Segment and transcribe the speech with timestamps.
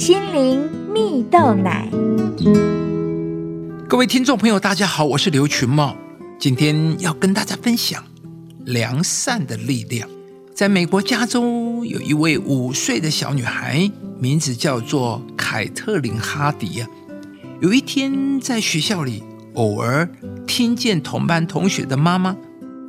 [0.00, 1.86] 心灵蜜豆奶。
[3.86, 5.94] 各位听众朋友，大家好，我是刘群茂，
[6.38, 8.02] 今天要跟大家分享
[8.64, 10.08] 良善的力量。
[10.54, 16.88] 在美国加州，有一位五岁的小女孩，名字叫做凯特琳·哈迪呀。
[17.60, 19.22] 有一天在学校里，
[19.52, 20.08] 偶尔
[20.46, 22.34] 听见同班同学的妈妈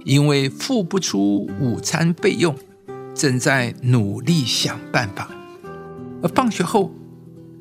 [0.06, 2.56] 因为付不出午餐费用，
[3.14, 5.30] 正在努力想办法。
[6.24, 6.90] 而放学后，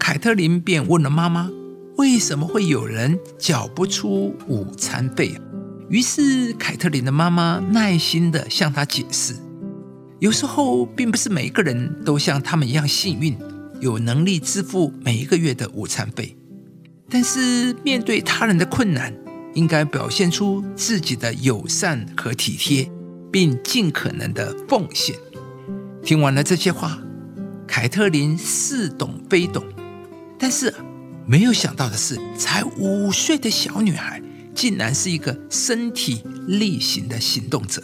[0.01, 1.49] 凯特琳便问了妈妈。
[1.99, 5.39] 为什么会有人缴不出午餐费？
[5.91, 9.35] 于是凯特琳的妈妈耐心的向她解释：
[10.19, 13.37] 有时候并不是每一个人都像他们一样幸运，
[13.81, 16.35] 有能力支付每一个月的午餐费。
[17.11, 19.15] 但是面对他人的困难，
[19.53, 22.91] 应该表现出自己的友善和体贴，
[23.31, 25.15] 并尽可能的奉献。
[26.03, 26.99] 听完了这些话，
[27.67, 29.63] 凯特琳似懂非懂，
[30.41, 30.75] 但是。
[31.27, 34.21] 没有想到的是，才五岁的小女孩
[34.53, 37.81] 竟然是一个身体力行的行动者。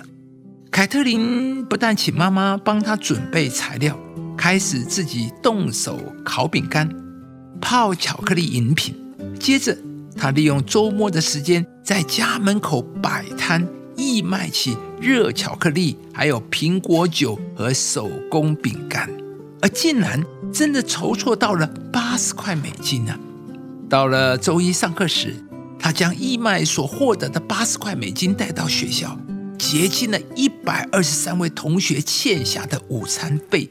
[0.68, 3.96] 凯特琳不但请妈妈帮她准备材料，
[4.36, 6.90] 开始自己动手烤饼干、
[7.60, 8.96] 泡巧克力饮品。
[9.38, 9.76] 接着，
[10.16, 13.64] 她利用周末的时间在家门口摆摊，
[13.96, 19.08] 义卖起热巧克力、还有苹果酒和手工饼干，
[19.60, 20.20] 而竟然
[20.52, 23.14] 真的筹措到了八八十块美金呢！
[23.90, 25.34] 到了周一上课时，
[25.78, 29.14] 他将义卖所获得的八十块美金带到学校，
[29.58, 33.68] 结清了一百二十三位同学欠下的午餐费，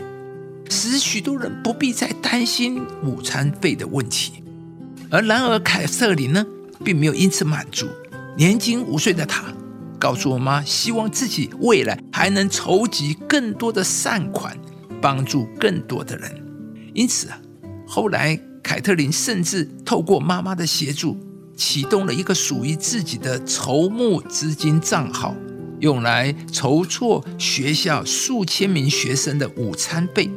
[0.69, 4.43] 使许多人不必再担心午餐费的问题。
[5.09, 6.45] 而然而，凯瑟琳呢，
[6.83, 7.87] 并没有因此满足。
[8.37, 9.45] 年仅五岁的她，
[9.97, 14.55] 告诉我妈，希望自己未来还能筹集更多的善款，
[15.01, 16.31] 帮助更多的人。
[16.93, 17.39] 因此啊，
[17.87, 18.39] 后来。
[18.65, 21.15] 凯特琳甚至透过妈妈的协助，
[21.55, 25.35] 启动了一个属于自己的筹募资金账号，
[25.81, 30.31] 用来筹措学校数千名学生的午餐费，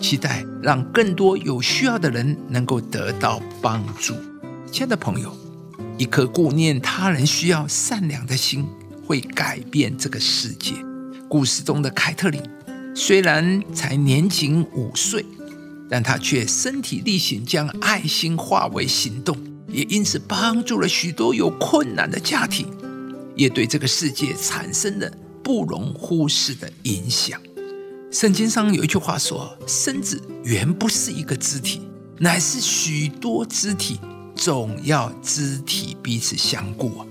[0.00, 4.14] 期待让更多有需要的人能够得到帮助。
[4.70, 5.36] 亲爱的朋友，
[5.98, 8.64] 一颗顾念他人需要、善良的心，
[9.04, 10.74] 会改变这个世界。
[11.28, 12.40] 故事中的凯特琳
[12.94, 15.26] 虽然才年仅五岁。
[15.94, 19.38] 但他却身体力行，将爱心化为行动，
[19.68, 22.66] 也因此帮助了许多有困难的家庭，
[23.36, 25.08] 也对这个世界产生了
[25.40, 27.40] 不容忽视的影响。
[28.10, 31.80] 圣经上有一句话说：“身子原不是一个肢体，
[32.18, 34.00] 乃是许多肢体，
[34.34, 37.06] 总要肢体彼此相顾。”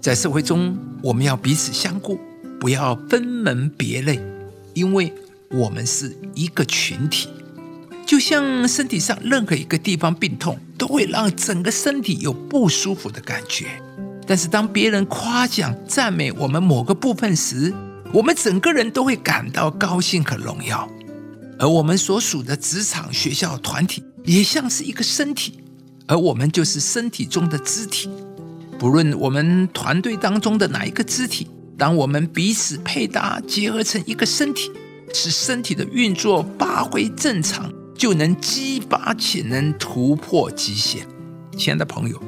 [0.00, 2.20] 在社会中，我们要彼此相顾，
[2.60, 4.20] 不要分门别类，
[4.74, 5.12] 因为
[5.50, 7.28] 我们是一个群体。
[8.04, 13.66] 就像身体上任何一个地方病痛，都会让整个身体有不舒服的感觉。
[14.26, 17.72] 但是当别人夸奖、赞美我们某个部分时，
[18.12, 20.88] 我们整个人都会感到高兴和荣耀。
[21.58, 25.60] 而我们所属的职场、学校、团体，也像是一个身体，
[26.06, 28.10] 而我们就是身体中的肢体。
[28.78, 31.48] 不论我们团队当中的哪一个肢体，
[31.78, 34.70] 当我们彼此配搭、结合成一个身体，
[35.14, 37.72] 使身体的运作发挥正常。
[37.94, 41.06] 就能激发潜能，突破极限。
[41.56, 42.20] 亲爱的朋友，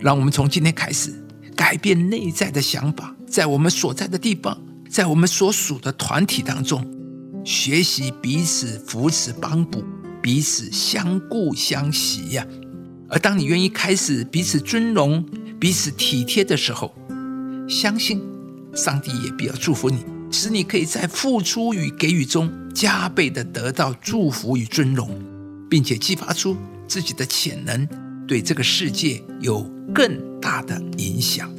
[0.00, 1.12] 让我们从今天开始
[1.54, 4.58] 改变内在的想法，在我们所在的地方，
[4.88, 6.84] 在我们所属的团体当中，
[7.44, 9.84] 学习彼此扶持、帮补，
[10.22, 12.46] 彼此相顾相惜呀。
[13.08, 15.24] 而当你愿意开始彼此尊荣、
[15.60, 16.94] 彼此体贴的时候，
[17.68, 18.22] 相信
[18.74, 20.04] 上帝也必要祝福你。
[20.32, 25.08] 使你可以在付出与给予中加倍的得到祝福与尊荣，
[25.68, 26.56] 并且激发出
[26.88, 27.86] 自己的潜能，
[28.26, 29.60] 对这个世界有
[29.94, 31.50] 更大的影响。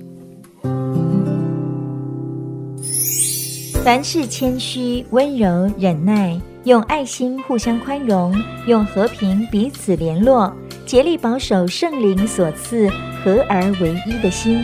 [3.83, 8.33] 凡事谦虚、温柔、忍耐，用爱心互相宽容，
[8.65, 10.51] 用和平彼此联络，
[10.85, 12.89] 竭力保守圣灵所赐
[13.23, 14.63] 合而为一的心。